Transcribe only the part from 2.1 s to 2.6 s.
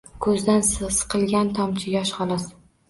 xolos.